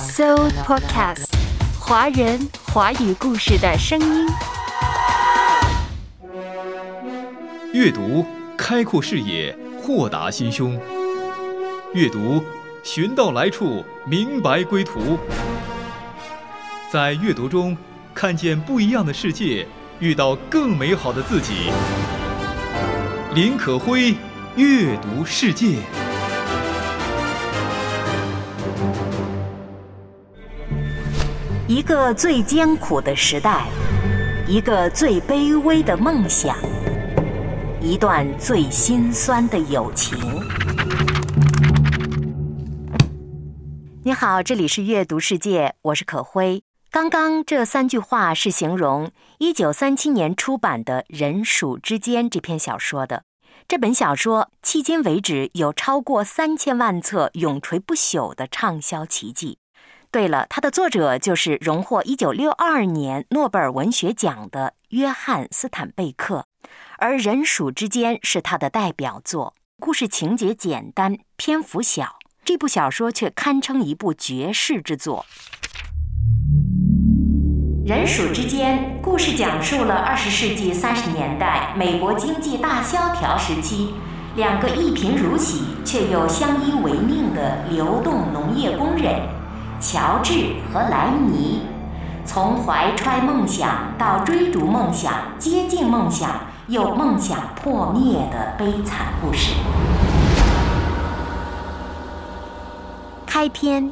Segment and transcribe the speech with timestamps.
[0.00, 1.26] So Podcast，
[1.78, 4.26] 华人华语故事的声音。
[7.74, 8.24] 阅读
[8.56, 10.78] 开阔视野，豁达心胸；
[11.92, 12.42] 阅读
[12.82, 15.18] 寻到来处，明白归途。
[16.90, 17.76] 在阅读中
[18.14, 21.70] 看见不一样的世界，遇到更美好的自己。
[23.34, 24.14] 林可辉，
[24.56, 25.76] 阅读世界。
[31.80, 33.66] 一个最艰苦的时代，
[34.46, 36.54] 一个最卑微的梦想，
[37.80, 40.18] 一段最心酸的友情。
[44.04, 46.62] 你好，这里是阅读世界，我是可辉。
[46.90, 53.22] 刚刚这三句话是形容一九三七年出版的《人鼠之间》这篇小说的。
[53.66, 59.59] 这本小说迄今为止有超过三千万册永垂不朽的畅销奇迹。
[60.12, 66.46] 对了，它的作者就是荣获一九六二年诺贝尔文学奖的约翰·斯坦贝克，
[66.98, 69.54] 而《人鼠之间》是他的代表作。
[69.78, 75.24] 故事情节简单，篇幅小，这部小说却堪称一部绝世之作。
[77.88, 83.94] 《人鼠之间》故事讲述了二十世纪三十年代美国经济大萧条时期，
[84.34, 89.39] 两个一贫如洗却又相依为命的流动农业工人。
[89.80, 91.62] 乔治和莱尼
[92.26, 99.54] 从怀揣梦想到追逐梦想、接近梦想又梦想破灭的悲惨故事。
[103.26, 103.90] 开篇，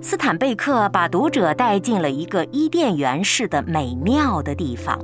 [0.00, 4.98] 斯坦贝克把读者带进了一个伊甸园式的美妙的地方，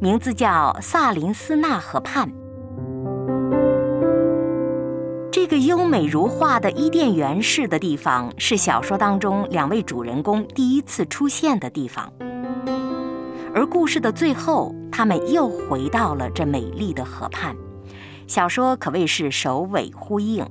[0.00, 2.30] 名字叫萨林斯纳河畔。
[5.56, 12.12] 个优美如画的伊甸园式的地方，是小说当中两位主人公第一次出现的地方。
[13.54, 17.56] 而故事的最后，他们又回到了这美丽的河畔。
[18.26, 20.46] 小说可谓是首尾呼应。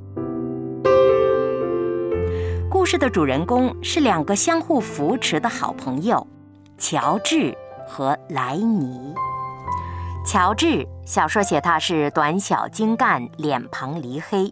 [2.68, 6.26] 故事的主人公是两个相互扶持的好朋友，
[6.80, 7.56] 乔治
[7.88, 9.14] 和莱尼。
[10.26, 14.52] 乔治，小说写他是短小精干，脸庞黧黑。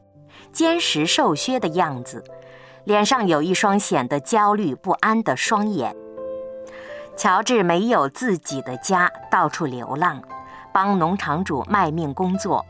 [0.53, 2.23] 坚实瘦削的样子，
[2.85, 5.95] 脸上有一双显得焦虑不安的双眼。
[7.17, 10.21] 乔治没有自己的家，到处流浪，
[10.71, 12.63] 帮农场主卖命工作。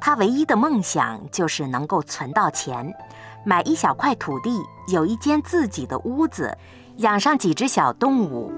[0.00, 2.94] 他唯一的梦想就是能够存到钱，
[3.44, 4.60] 买一小块土地，
[4.92, 6.56] 有一间自己的屋子，
[6.98, 8.52] 养上几只小动物。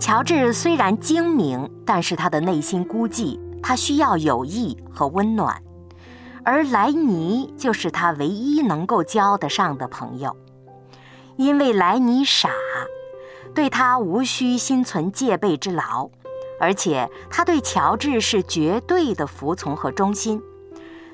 [0.00, 5.62] 乔治虽然精明，但是他的内心孤寂，他需要友谊和温暖。
[6.44, 10.36] 而莱尼就是他唯一能够交得上的朋友，
[11.36, 12.50] 因为莱尼傻，
[13.54, 16.10] 对他无需心存戒备之劳，
[16.60, 20.42] 而且他对乔治是绝对的服从和忠心，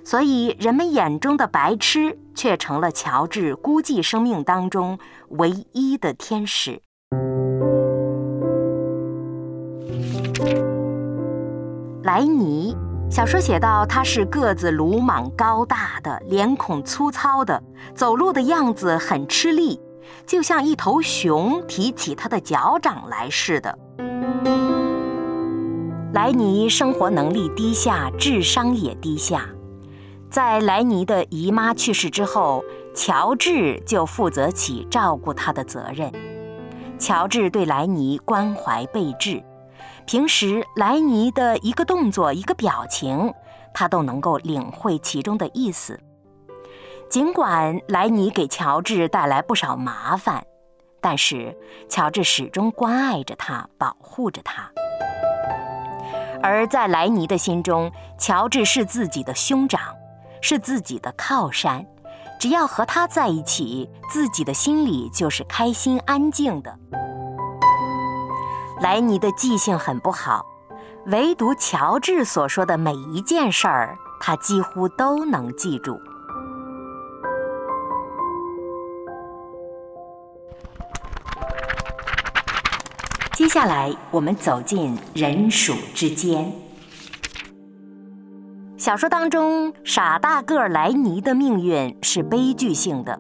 [0.03, 6.81] 所以人们眼中的白痴却成了乔治孤寂生命当中唯一的天使。
[12.03, 12.75] 莱尼。
[13.11, 17.61] 小说写到，他是个子鲁莽高大的，脸孔粗糙的，
[17.95, 19.81] 走路的样子很吃力，
[20.27, 23.77] 就像一头熊提起他的脚掌来似的。
[26.13, 29.49] 莱尼生活能力低下，智商也低下。
[30.31, 32.63] 在莱尼的姨妈去世之后，
[32.95, 36.13] 乔治就负责起照顾他的责任。
[36.99, 39.43] 乔治对莱尼关怀备至。
[40.09, 43.31] 平时莱尼的一个动作、一个表情，
[43.75, 46.01] 他都能够领会其中的意思。
[47.11, 50.43] 尽管莱尼给乔治带来不少麻烦，
[51.03, 51.55] 但是
[51.91, 54.71] 乔治始终关爱着他，保护着他。
[56.43, 59.95] 而在莱尼的心中，乔治是自己的兄长，
[60.41, 61.85] 是自己的靠山。
[62.41, 66.75] 只要和他在一起，自己的心里就是开心、安静的。
[68.81, 70.47] 莱尼的记性很不好，
[71.07, 76.01] 唯独乔治所说的每一件事儿，他几乎都能记住。
[83.33, 86.53] 接下来，我们走进人鼠之间。
[88.77, 93.19] 小说当中，傻大个莱尼的命运是悲剧性的。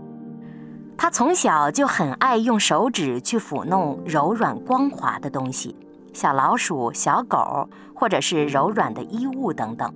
[1.00, 5.76] 他从小就很爱用手指去抚弄柔软光滑的东西，
[6.12, 9.94] 小老鼠、小狗，或者是柔软的衣物等等。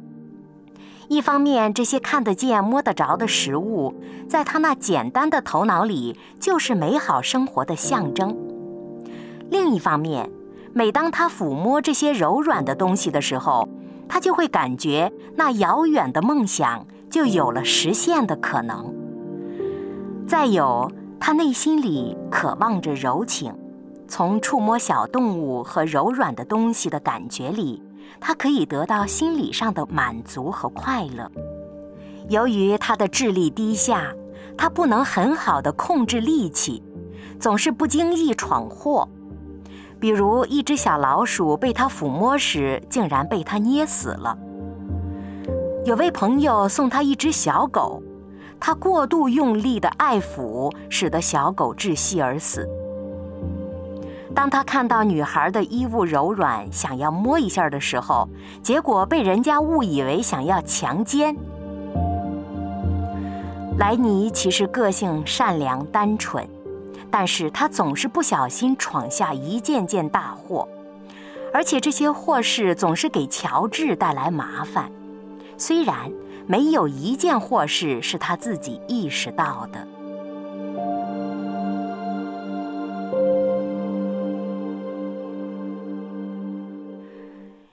[1.08, 3.92] 一方面，这些看得见、摸得着的食物，
[4.28, 8.30] 在他那简单的头脑里就是美好生活的象征；
[9.50, 10.30] 另一方面，
[10.72, 13.68] 每当他抚摸这些柔软的东西的时候，
[14.08, 19.01] 他就会感觉那遥远的梦想就有了实现的可能。
[20.32, 20.90] 再有，
[21.20, 23.54] 他内心里渴望着柔情，
[24.08, 27.82] 从触摸小动物和柔软的东西的感觉里。
[28.18, 31.30] 他可以得到心理上的满足和快乐。
[32.30, 34.10] 由于他的智力低下，
[34.56, 36.82] 他不能很好的控制力气，
[37.38, 39.06] 总是不经意闯祸。
[40.00, 44.38] 比如，一只小老鼠被他抚摸时，竟然被他捏死了。
[45.84, 48.02] 有位朋友送他一只小狗，
[48.64, 52.64] 他过度用力的爱抚，使得小狗窒息而死。
[54.32, 58.28] 当他看到女孩的衣物柔软，想要摸一下的时候，
[58.62, 61.36] 结果被人家误以为想要强奸。
[63.78, 66.48] 莱尼其实个性善良单纯，
[67.10, 70.68] 但是他总是不小心闯下一件件大祸，
[71.52, 74.88] 而且这些祸事总是给乔治带来麻烦。
[75.58, 76.12] 虽然
[76.46, 79.86] 没有一件祸事是他自己意识到的。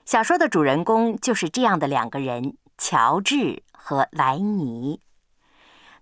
[0.04, 5.00] 小说的主人公就是这样的两个人，乔治和莱尼。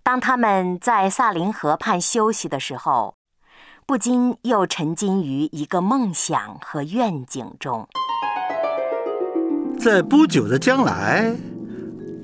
[0.01, 3.13] 当他们在萨林河畔休息的时候，
[3.85, 7.87] 不禁又沉浸于一个梦想和愿景中。
[9.79, 11.35] 在不久的将来，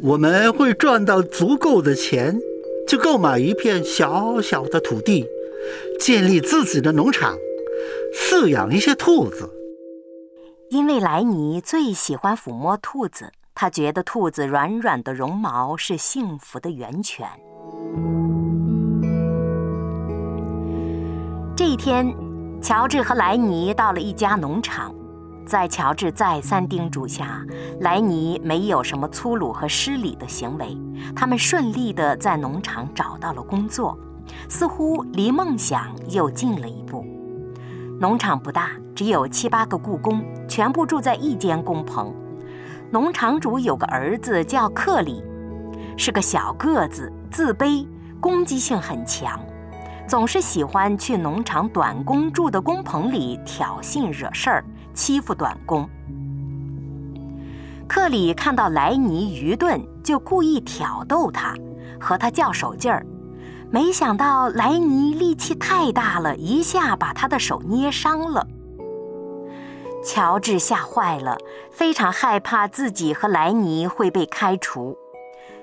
[0.06, 2.40] 我们会赚到足够的钱，
[2.88, 5.26] 去购买一片小小的土地，
[6.00, 7.36] 建立自己的农场，
[8.14, 9.50] 饲养一些兔子。
[10.70, 17.28] 因为莱尼最喜欢抚摸兔子，他觉得兔子软软的绒毛是幸福的源泉。
[21.58, 22.14] 这一天，
[22.62, 24.94] 乔治和莱尼到了一家农场，
[25.46, 27.46] 在乔治再三叮嘱下，
[27.80, 30.76] 莱尼没有什么粗鲁和失礼的行为，
[31.16, 33.98] 他们顺利的在农场找到了工作，
[34.50, 37.06] 似乎离梦想又近了一步。
[38.00, 42.12] 农场不大，只有七八个雇工，全部住在一间工棚。
[42.92, 45.24] 农场主有个儿子叫克里，
[45.96, 47.88] 是个小个子，自卑，
[48.20, 49.40] 攻击性很强，
[50.08, 54.66] 总是喜欢去农场短工住的工棚里挑衅惹事儿，
[54.96, 55.88] 欺负短工。
[57.88, 61.54] 克里看到莱尼愚钝，就故意挑逗他，
[62.02, 63.06] 和他较手劲儿。
[63.70, 68.48] 没想到莱尼力气太大了，一下把他的手捏伤了。
[70.04, 71.38] 乔治吓坏了，
[71.72, 74.98] 非常害怕自己和莱尼会被开除。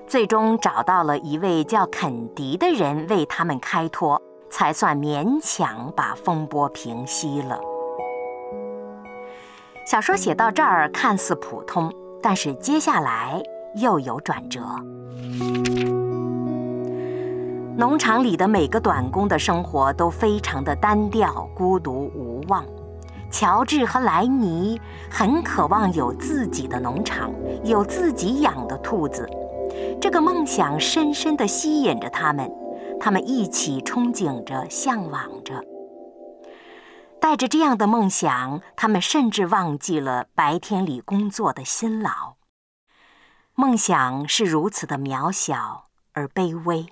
[0.05, 7.57] 最终找到了一位叫肯迪的人为他们开脱，才算勉强把风波平息了。
[9.85, 11.91] 小说写到这儿看似普通，
[12.21, 13.43] 但是接下来
[13.75, 14.61] 又有转折。
[17.75, 22.63] 农场里的每个短工的生活都非常的单调、孤独、无望。
[23.29, 27.31] 乔治和莱尼很渴望有自己的农场，
[27.63, 29.27] 有自己养的兔子。
[29.99, 32.49] 这个梦想深深地吸引着他们，
[32.99, 35.55] 他们一起憧憬着、向往着。
[37.23, 42.35] 带着这样的梦想，他们甚至忘记了白天里工作的辛劳。
[43.55, 46.85] 梦想是如此的渺小而卑微。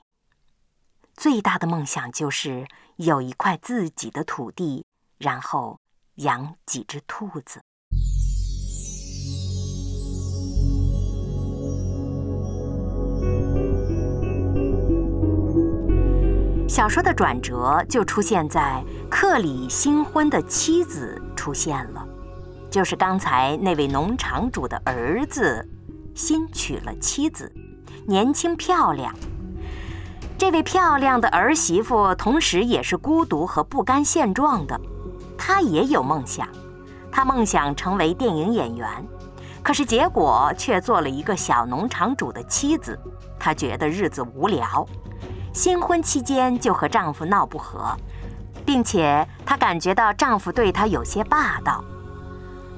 [1.18, 4.86] 最大的梦想就是有一块自己的土地，
[5.18, 5.78] 然后
[6.16, 7.60] 养几只兔子。
[16.70, 18.82] 小说的转折就出现在
[19.12, 22.08] 克里新婚的妻子出现了，
[22.70, 25.68] 就是刚才那位农场主的儿子，
[26.16, 27.52] 新娶了妻子，
[28.08, 29.14] 年轻漂亮。
[30.38, 34.80] 这位漂亮的儿媳妇，同时也是孤独和不甘现状的。
[35.38, 36.48] 她也有梦想，
[37.12, 38.88] 她梦想成为电影演员，
[39.62, 42.98] 可是结果却做了一个小农场主的妻子。
[43.38, 44.88] 她觉得日子无聊，
[45.54, 47.94] 新婚期间就和丈夫闹不和，
[48.66, 51.84] 并且她感觉到丈夫对她有些霸道，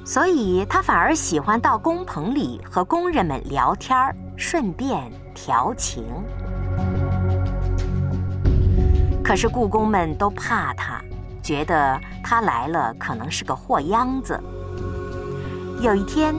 [0.06, 3.98] 所以她反而喜欢到工棚里和工人们聊天
[4.36, 6.06] 顺便调情。
[9.24, 11.02] 可是故宫们都怕他，
[11.42, 14.38] 觉得他来了可能是个祸秧子。
[15.80, 16.36] 有一天，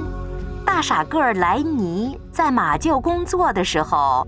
[0.66, 4.26] 大傻个儿莱尼在马厩工作的时候，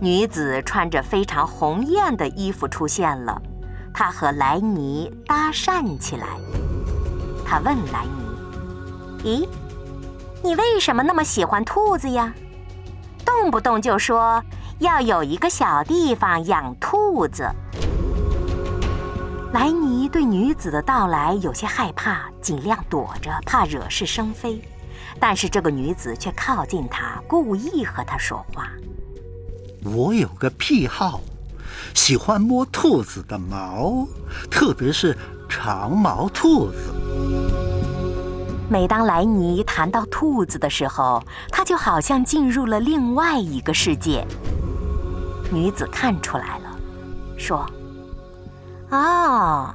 [0.00, 3.42] 女子穿着非常红艳的衣服出现了。
[3.98, 6.28] 他和莱尼搭讪起来。
[7.44, 8.22] 他问莱尼
[9.42, 9.48] ：“咦，
[10.40, 12.32] 你为什么那么喜欢兔子呀？
[13.24, 14.40] 动不动就说
[14.78, 17.50] 要有一个小地方养兔子。”
[19.52, 24.62] 莱尼对女子的到来有些害怕，尽量躲着，怕惹是生非。
[25.18, 28.68] 但是这个女子却靠近他，故意和他说话。
[29.82, 31.20] 我有个癖好，
[31.94, 34.06] 喜欢摸兔子的毛，
[34.50, 35.16] 特别是
[35.48, 36.92] 长毛兔子。
[38.70, 44.26] 每当莱尼谈到兔子的时候，他就好像进入了另外一个世界。
[45.50, 46.78] 女子看出来了，
[47.38, 47.64] 说
[48.90, 49.74] ：“哦，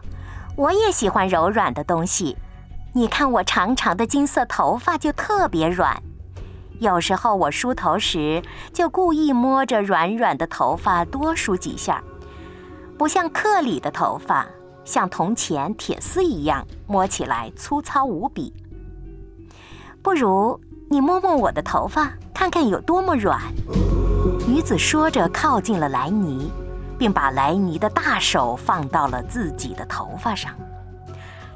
[0.56, 2.38] 我也喜欢柔软的东西。”
[2.96, 6.00] 你看我长长的金色头发就特别软，
[6.80, 8.42] 有时候我梳头时
[8.74, 12.04] 就故意摸着软软的头发多梳几下，
[12.98, 14.46] 不像克里的头发
[14.84, 18.54] 像铜钱铁丝一样摸起来粗糙无比。
[20.02, 23.40] 不如你摸摸我的头发，看看有多么软。
[24.46, 26.52] 女子说着靠近了莱尼，
[26.98, 30.54] 并把莱尼的大手放到了自己的头发上。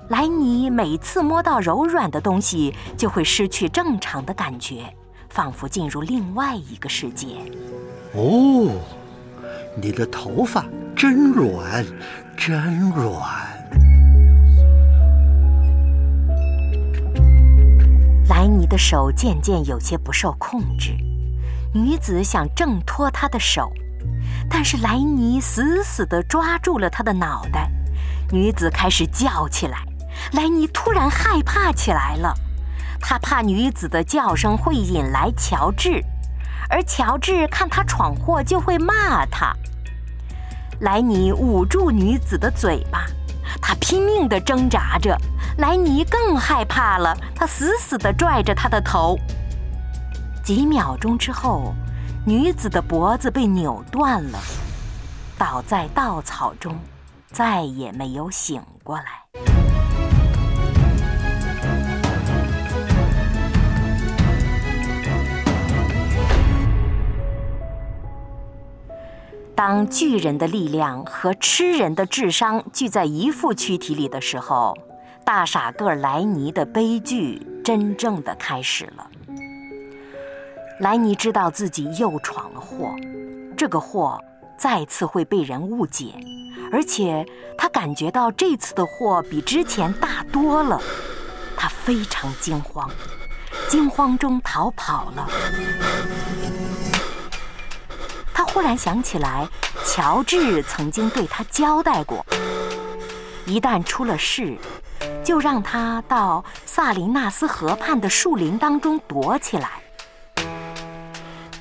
[0.07, 4.95] 莱尼每次摸到柔软的东西，就会失去正常的感觉，
[5.37, 7.27] 仿佛进入另外一个世界。
[8.15, 8.71] 哦，
[9.79, 10.65] 你的头发
[10.95, 11.85] 真软，
[12.35, 13.21] 真软。
[18.27, 20.97] 莱尼的手渐渐有些不受控制，
[21.71, 23.71] 女子想挣脱他的手，
[24.49, 27.69] 但是莱尼死死地抓住了他的脑袋。
[28.31, 29.83] 女子开始叫起来。
[30.33, 32.33] 莱尼突然害怕起来了，
[32.99, 36.03] 他怕女子的叫声会引来乔治，
[36.69, 39.55] 而乔治看他闯祸就会骂他。
[40.81, 43.05] 莱尼捂住女子的嘴巴，
[43.61, 45.17] 他拼命地挣扎着。
[45.57, 49.17] 莱尼更害怕了，他死死地拽着他的头。
[50.43, 51.73] 几秒钟之后，
[52.25, 54.39] 女子的脖子被扭断了，
[55.37, 56.77] 倒在稻草中，
[57.31, 59.66] 再也没有醒过来。
[69.57, 74.77] 当巨人的力量和吃人的智商聚在一副躯体里的时候，
[75.25, 79.09] 大傻个莱尼的悲剧真正的开始了。
[80.79, 82.95] 莱尼知道自己又闯了祸，
[83.57, 84.23] 这个祸
[84.59, 86.13] 再次会被人误解，
[86.71, 87.25] 而且
[87.57, 90.79] 他感觉到这次的祸比之前大多了，
[91.57, 92.87] 他非常惊慌，
[93.67, 95.27] 惊慌中逃跑了。
[98.37, 99.49] 他忽然想起来，
[99.83, 102.23] 乔治曾经对他交代过，
[103.47, 104.55] 一旦出了事，
[105.23, 109.81] 就让他到萨林纳斯河畔的树林当中躲起来，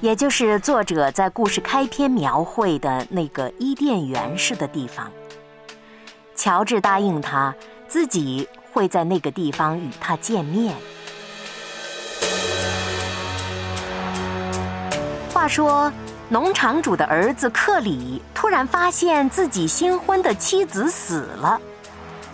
[0.03, 5.11] 也就是作者在故事开篇描绘的那个伊甸园式的地方。
[6.35, 7.55] 乔治答应他，
[7.89, 10.77] 自己会在那个地方与他见面。
[15.33, 15.91] 话说。
[16.29, 21.61] 农场主的儿子克里突然发现自己新婚的妻子死了，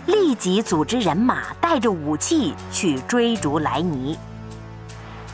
[0.07, 4.17] 立即组织人马带着武器去追逐莱尼。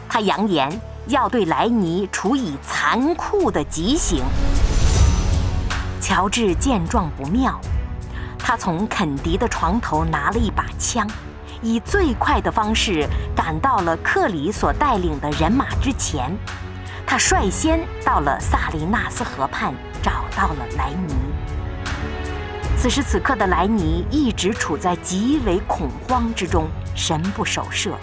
[0.10, 0.70] 他扬言
[1.08, 4.26] 要对莱尼处以残酷的极刑。
[6.02, 7.58] 乔治见状不妙，
[8.38, 11.08] 他从肯迪的床头拿了一把枪，
[11.62, 16.30] 以最快的方式赶到了克里所带领的人马之前。
[17.10, 21.16] 他率先到了萨林纳斯河畔，找到了莱尼。
[22.78, 27.98] 此时此刻的莱尼一直处在极为恐慌之中，神不守舍。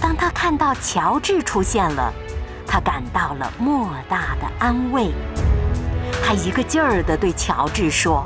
[0.00, 2.12] 当他看到乔治出现了，
[2.64, 5.10] 他感到了莫大的安慰。
[6.24, 8.24] 他一个劲儿地对乔治说：“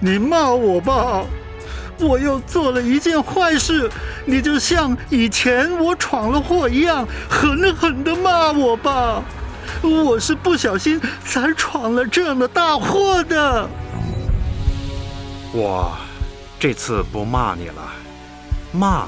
[0.00, 1.22] 你骂我吧。”
[2.00, 3.90] 我又做了一件坏事，
[4.26, 9.22] 你就像以前我闯了祸一样，狠狠地骂我吧。
[9.82, 13.68] 我是不小心才闯了这样的大祸的。
[15.52, 15.96] 我
[16.58, 17.92] 这次不骂你了，
[18.72, 19.06] 骂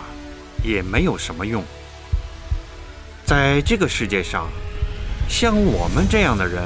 [0.62, 1.62] 也没有什么用。
[3.24, 4.46] 在这个世界上，
[5.28, 6.62] 像我们这样的人，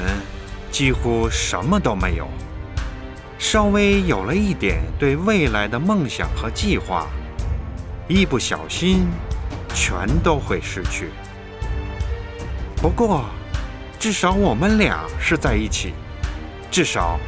[0.70, 2.28] 几乎什么都没有。
[3.40, 7.06] 稍微有了一点对未来的梦想和计划，
[8.06, 9.08] 一不小心，
[9.74, 11.08] 全都会失去。
[12.76, 13.24] 不过，
[13.98, 15.94] 至少我们俩是在一起，
[16.70, 17.18] 至少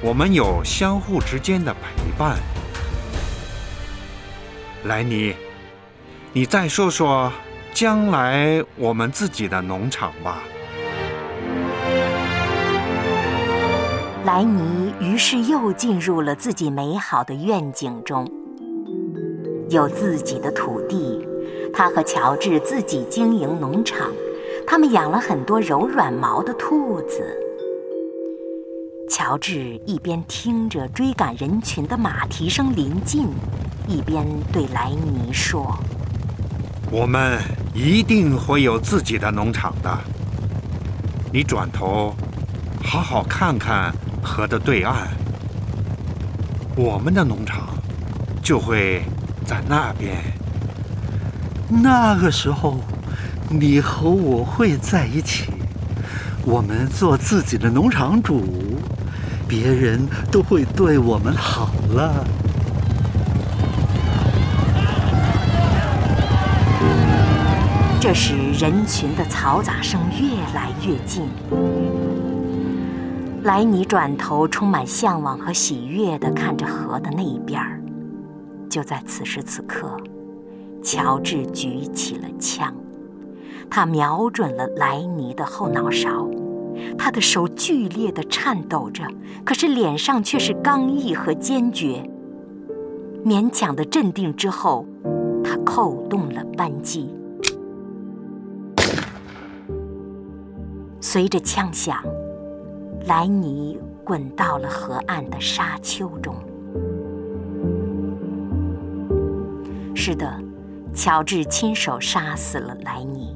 [0.00, 2.38] 我们有相互之间的陪伴。
[4.84, 5.34] 莱尼，
[6.32, 7.30] 你再说说
[7.74, 10.38] 将来我们自己的农场吧。
[14.28, 18.30] 莱尼于是又进入了自己美好的愿景中，
[19.70, 21.26] 有自己的土地，
[21.72, 24.12] 他和乔治自己经营农场，
[24.66, 27.22] 他们养了很多柔软毛的兔子。
[29.08, 33.28] 乔治一边听着追赶人群的马蹄声临近，
[33.86, 35.74] 一边对莱尼说
[36.92, 37.40] ：“我们
[37.72, 39.98] 一定会有自己的农场的。
[41.32, 42.14] 你转头，
[42.84, 43.90] 好好看看。”
[44.22, 45.08] 河的对岸，
[46.76, 47.68] 我们的农场
[48.42, 49.02] 就会
[49.44, 50.16] 在那边。
[51.68, 52.80] 那个时候，
[53.48, 55.50] 你和我会在一起，
[56.44, 58.44] 我们做自己的农场主，
[59.46, 62.24] 别人都会对我们好了。
[68.00, 71.28] 这时，人群的嘈杂声越来越近。
[73.48, 77.82] 莱尼转头，充满向往和喜悦地看着河的那一边儿。
[78.68, 79.96] 就在此时此刻，
[80.82, 82.74] 乔治举起了枪，
[83.70, 86.28] 他瞄准了莱尼的后脑勺。
[86.98, 89.02] 他的手剧烈地颤抖着，
[89.46, 92.06] 可是脸上却是刚毅和坚决。
[93.24, 94.84] 勉强的镇定之后，
[95.42, 97.08] 他扣动了扳机。
[101.00, 101.96] 随着枪响。
[103.08, 106.34] 莱尼滚到了河岸的沙丘中。
[109.94, 110.38] 是的，
[110.92, 113.34] 乔治亲手杀死了莱尼。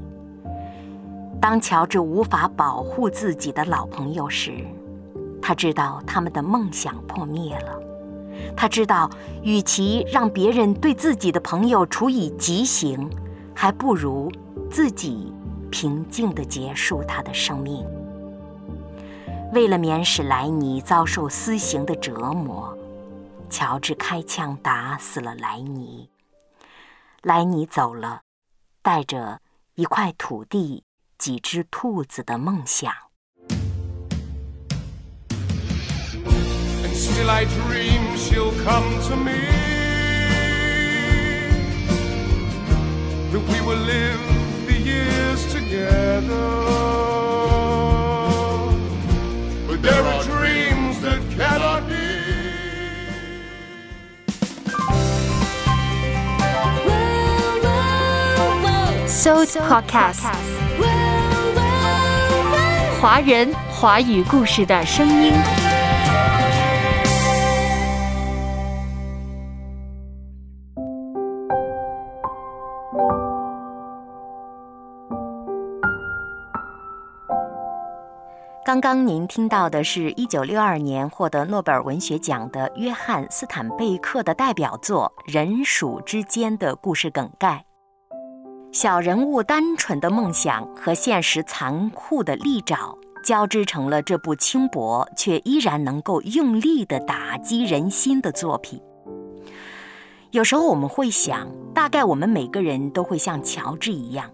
[1.41, 4.53] 当乔治无法保护自己的老朋友时，
[5.41, 7.81] 他知道他们的梦想破灭了。
[8.55, 9.09] 他知道，
[9.43, 13.09] 与其让别人对自己的朋友处以极刑，
[13.55, 14.31] 还不如
[14.71, 15.33] 自己
[15.71, 17.87] 平静地结束他的生命。
[19.53, 22.75] 为了免使莱尼遭受私刑的折磨，
[23.51, 26.09] 乔治开枪打死了莱尼。
[27.21, 28.23] 莱尼走了，
[28.81, 29.43] 带着
[29.75, 30.85] 一块土地、
[31.19, 32.91] 几只兔子的梦想。
[59.23, 60.25] So Podcast，
[63.01, 65.33] 华人华语故事的声音。
[78.65, 87.65] 刚刚您听到的是一九六二年获得诺贝尔文学奖的约翰·斯坦贝克的代表作《人鼠之间》的故事梗概。
[88.73, 98.81] 小人物单纯的梦想和现实残酷的利爪交织成了这部轻薄却依然能够用力的打击人心的作品。
[100.31, 104.31] 有时候我们会想，大概我们每个人都会像乔治一样，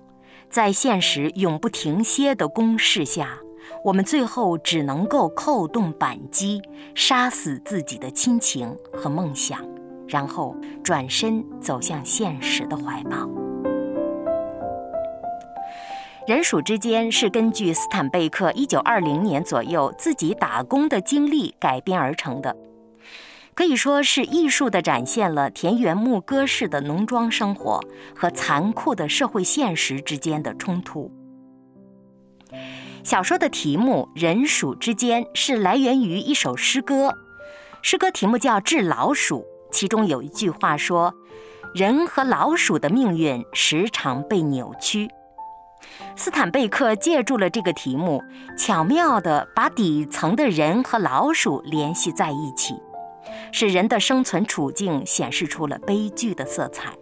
[0.48, 3.37] 在现实永不停歇的攻势下，
[3.85, 6.62] 我们最后只能够扣动扳机，
[6.94, 9.59] 杀死自己的亲情和梦想，
[10.07, 13.29] 然后转身走向现实的怀抱。
[16.29, 22.55] 人鼠之间是根据斯坦贝克一九二零年左右自己打工的经历改编而成的，
[23.55, 27.81] 可以说是艺术的展现了田园牧歌式的农庄生活
[28.14, 31.11] 和残酷的社会现实之间的冲突。
[33.03, 37.17] 小说的题目《人鼠之间》是来源于一首诗歌，
[37.81, 39.38] 诗歌题目叫《治老鼠》，
[39.73, 41.14] 其中有一句话说
[41.75, 45.09] ：“人和老鼠的命运时常被扭曲。”
[46.17, 48.23] 斯坦贝克借助了这个题目，
[48.57, 52.75] 巧妙地把底层的人和老鼠联系在一起，
[53.53, 56.93] 使人的生存处境显示出了悲剧的色彩。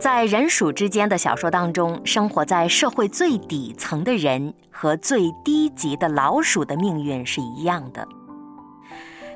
[0.00, 8.06] 在人鼠之间的小说当中，生活在社会最底层的人和最低级的老鼠的命运是一样的。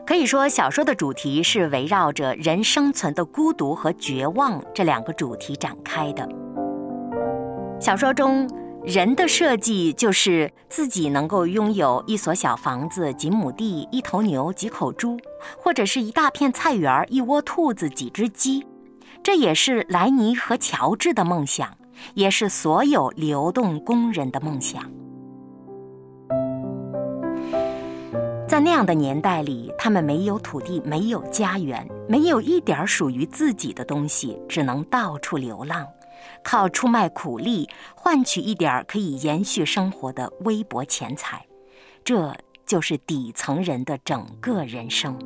[0.05, 6.29] 可以说，小说的主题是围绕着人生存的孤独和绝望这两个主题展开的。
[7.81, 8.49] 小说中。
[8.85, 15.19] 人的设计就是自己能够拥有一所小房子、几亩地、一头牛、几口猪，
[15.59, 18.65] 或者是一大片菜园、一窝兔子、几只鸡。
[19.23, 21.77] 这也是莱尼和乔治的梦想，
[22.15, 24.85] 也是所有流动工人的梦想。
[28.47, 35.85] 在那样的年代里，他们没有土地，没有家园，没有一点属于自己的东西，只能到处流浪，
[36.43, 41.45] 靠出卖苦力换取一点可以延续生活的微薄钱财。
[42.05, 42.35] 这
[42.67, 45.19] 就是底层人的整个人生。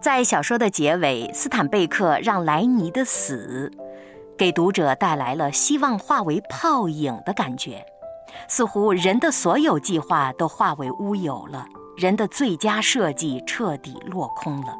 [0.00, 3.72] 在小说的结尾，斯坦贝克让莱尼的死。
[4.38, 7.84] 给读者带来了希望化为泡影的感觉，
[8.48, 14.76] 似乎人的所有计划都化为乌有了，人的最佳设计彻底落空了。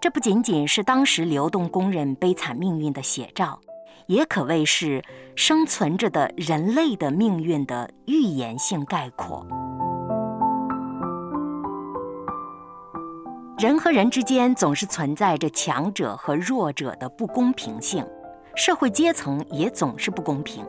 [0.00, 3.60] 这不仅仅是当时流动工人悲惨命运的写照，
[4.06, 5.02] 也可谓是
[5.36, 9.46] 生存着的人类的命运的预言性概括。
[13.58, 18.04] 人和人之间总是存在着强者和弱者的不公平性。
[18.54, 20.66] 社会阶层也总是不公平，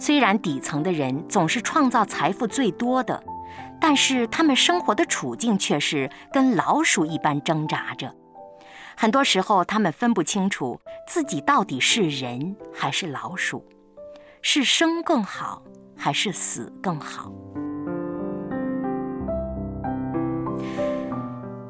[0.00, 3.22] 虽然底层的人总是创造财富最多的，
[3.80, 8.14] 但是他们生活的处境却是跟老鼠一般挣扎着。
[8.96, 13.64] 很多时候，他们分不清楚自己到底是人还是老鼠，
[14.42, 15.62] 是生更好
[15.96, 17.32] 还是死更好。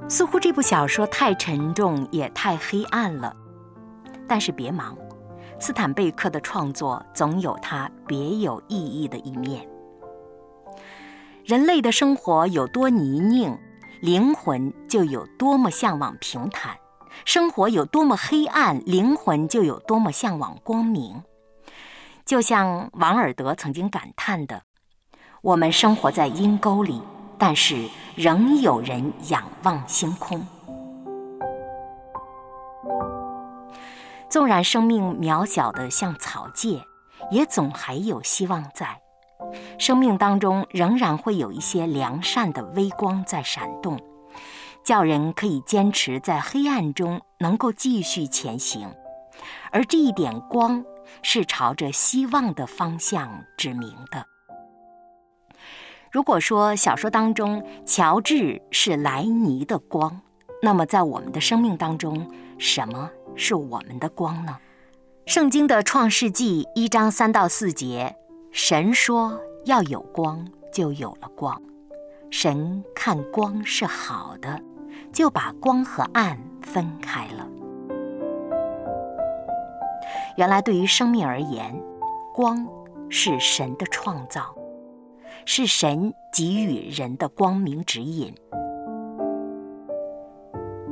[0.09, 3.37] 似乎这部小说太沉重，也太黑暗了，
[4.27, 4.97] 但是别忙。
[5.61, 9.69] 斯坦贝克的创作总有他别有意义的一面。
[11.49, 13.57] 人类的生活有多泥泞，
[14.03, 16.75] 灵魂就有多么向往平坦；
[17.25, 21.23] 生活有多么黑暗，灵魂就有多么向往光明。
[22.27, 24.61] 就像王尔德曾经感叹的
[25.41, 27.01] ：“我们生活在阴沟里，
[27.39, 30.47] 但是仍有人仰望星空。”
[34.29, 36.85] 纵然生命渺小的像草芥，
[37.31, 39.01] 也总还有希望在。
[39.79, 43.99] 生命当中仍然会有一些良善的微光在闪动，
[44.85, 48.93] 叫人可以坚持在黑暗中能够继续前行。
[49.71, 50.85] 而这一点光
[51.23, 54.27] 是朝着希望的方向指明的。
[56.11, 60.21] 如果说小说当中乔治是莱尼的光，
[60.63, 63.11] 那么在我们的生命当中，什么？
[63.37, 64.59] 是我们的光呢？
[65.27, 68.17] 圣经的创世纪一章三到四节，
[68.51, 71.61] 神说要有光，就有了光。
[72.31, 74.59] 神看光是好的，
[75.13, 77.47] 就把光和暗分开了。
[80.39, 81.79] 原来对于生命而言，
[82.35, 82.67] 光
[83.11, 84.55] 是神的创造，
[85.45, 88.35] 是神给予人的光明指引。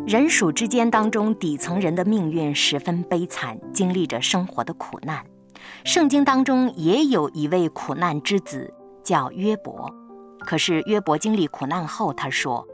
[0.06, 5.24] 人鼠之间当中，底层人的命运十分悲惨，经历着生活的苦难。
[5.84, 9.92] 圣经当中也有一位苦难之子，叫约伯。
[10.40, 12.66] 可是约伯经历苦难后，他说：“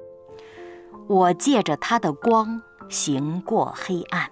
[1.08, 4.28] 我借着他的光行过黑暗。”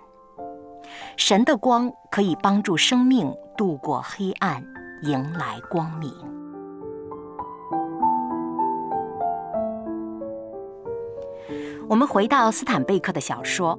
[1.16, 4.64] 神的光可以帮助生命度过黑暗，
[5.02, 6.12] 迎来光明。
[11.88, 13.78] 我们回到斯坦贝克的小说，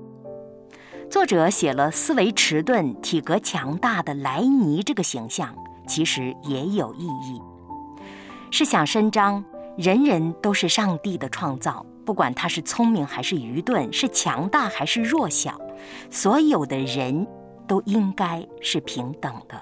[1.12, 5.54] 作者写了思维迟钝、体格强大的莱尼这个形象，
[5.86, 7.42] 其实也有意义，
[8.50, 9.44] 是想伸张
[9.78, 15.60] 人人都是上帝的创造，不管他是聪明还是愚钝，是强大还是弱小，
[16.10, 17.28] 所有的人
[17.68, 19.62] 都应该是平等的。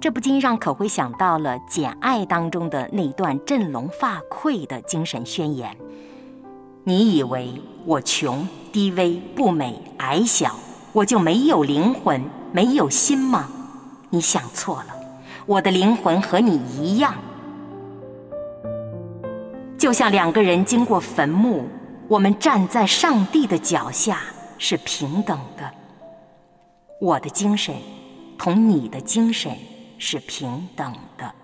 [0.00, 5.76] 这不禁让可辉想到了《简爱》当中的那段振聋发聩的精神宣言。
[6.88, 7.52] 你以为
[7.84, 10.54] 我穷、低微、不美、矮小，
[10.92, 12.22] 我就没有灵魂、
[12.52, 13.50] 没有心吗？
[14.08, 14.94] 你想错了，
[15.46, 17.12] 我的灵魂和你一样，
[19.76, 21.66] 就像两个人经过坟墓，
[22.06, 24.20] 我们站在上帝的脚下
[24.56, 25.68] 是平等的。
[27.00, 27.74] 我的精神
[28.38, 29.50] 同你的精神
[29.98, 31.34] 是平等的。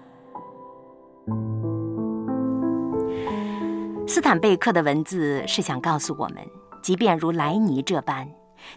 [4.13, 6.37] 斯坦贝克的文字是想告诉我们，
[6.83, 8.29] 即便如莱尼这般，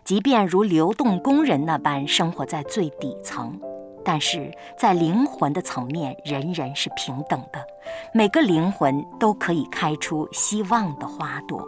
[0.05, 3.59] 即便如流动工人那般生活在最底层，
[4.01, 7.61] 但是在灵魂的层面，人人是平等的，
[8.13, 11.61] 每个灵魂都可以开出希望的花朵。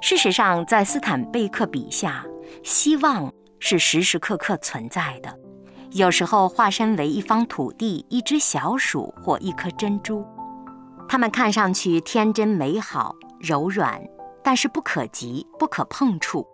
[0.00, 2.26] 事实上，在斯坦贝克笔下，
[2.64, 5.32] 希望是时时刻刻存在的，
[5.94, 10.26] 有时候化身为一方土地、一只小鼠或一颗珍珠。
[11.08, 14.02] 它们看上去天真美好、柔软，
[14.42, 16.44] 但是不可及、不可碰触。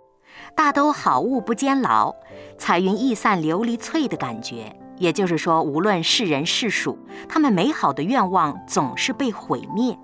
[0.54, 2.14] 大都好物不坚牢，
[2.58, 4.76] 彩云易散琉璃脆的感觉。
[4.98, 9.98] 也就是说，无论是人是鼠，他们美好的愿望总是被毁灭。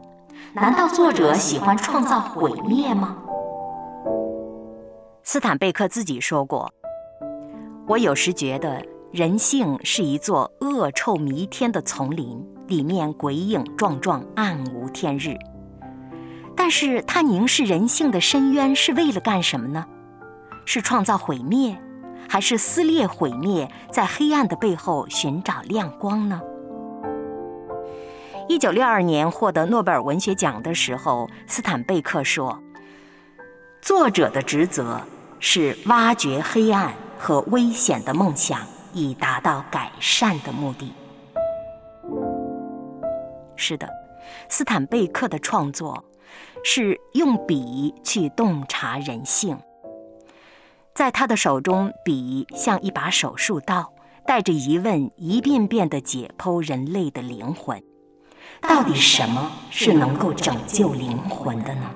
[0.54, 3.18] 难道作者喜欢创造毁灭吗？
[5.22, 6.72] 斯坦贝克自己说过
[7.86, 8.82] ：“我有时觉得
[9.16, 15.34] 人性是一座恶臭弥天的丛林，里面鬼影幢幢，暗无天日。
[16.54, 19.86] 但是他凝视人性的深渊是为了干什么呢？
[20.66, 21.74] 是创造毁灭，
[22.28, 26.42] 还是撕裂毁灭，在黑暗的背后寻找亮光呢？”
[28.50, 32.62] 一九六二年获得诺贝尔文学奖的时候，斯坦贝克说
[33.80, 35.00] ：“作者的职责
[35.40, 38.60] 是挖掘黑暗和危险的梦想，
[38.96, 40.92] 以达到改善的目的。”
[43.54, 43.88] 是的，
[44.48, 46.04] 斯坦贝克的创作
[46.64, 49.58] 是用笔去洞察人性。
[50.94, 53.92] 在他的手中，笔像一把手术刀，
[54.26, 57.82] 带着疑问，一遍遍地解剖人类的灵魂。
[58.62, 61.90] 到底什么是能够拯救灵魂的呢？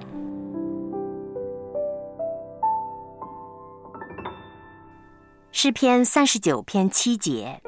[5.52, 7.60] 诗篇三十九篇七节，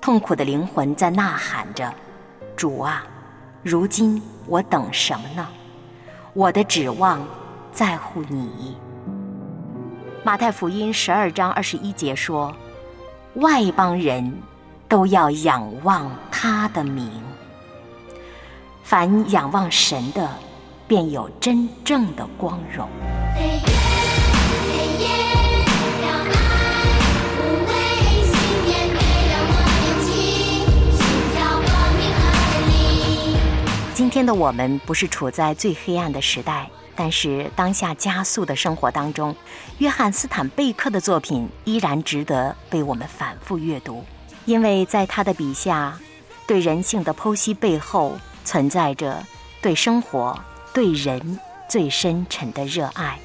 [0.00, 1.92] 痛苦的灵魂在呐喊着
[2.56, 3.04] ：“主啊，
[3.64, 5.48] 如今我等什么呢？
[6.34, 7.26] 我的指望
[7.72, 8.76] 在乎你。”
[10.22, 12.54] 马太福音十二章二十一节说
[13.34, 14.32] ：“外邦人
[14.88, 17.10] 都要仰望他的名。”
[18.84, 20.30] 凡仰望神的，
[20.86, 22.88] 便有真正的光荣。
[33.96, 39.34] 今天的我们不是处在最黑暗的时代，但是当下加速的生活当中，
[39.78, 44.04] 约翰斯坦贝克的作品依然值得被我们反复阅读，
[44.44, 45.98] 因为在他的笔下，
[46.46, 48.18] 对人性的剖析背后。
[48.44, 49.26] 存在着
[49.60, 50.38] 对生活、
[50.72, 53.18] 对人最深沉的热爱。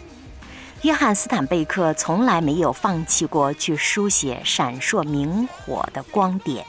[0.81, 6.65] 约翰·斯坦贝克从来没有放弃过去书写闪烁明火的光点。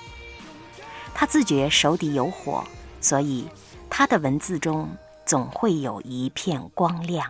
[1.14, 2.62] 他自觉手底有火，
[3.00, 3.48] 所以
[3.94, 4.88] 他的文字中
[5.26, 7.26] 总会有一片光亮。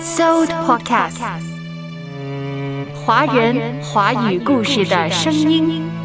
[0.00, 1.49] Sold Podcast，
[3.04, 5.99] 华人华语故事的声音。